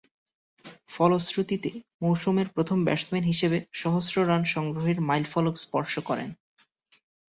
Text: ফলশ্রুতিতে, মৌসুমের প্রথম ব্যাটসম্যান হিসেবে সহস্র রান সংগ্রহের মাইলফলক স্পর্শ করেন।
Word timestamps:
ফলশ্রুতিতে, 0.87 1.69
মৌসুমের 2.01 2.47
প্রথম 2.49 2.77
ব্যাটসম্যান 2.85 3.23
হিসেবে 3.23 3.57
সহস্র 3.73 4.15
রান 4.27 4.43
সংগ্রহের 4.45 4.97
মাইলফলক 5.01 5.55
স্পর্শ 5.57 5.93
করেন। 5.99 6.29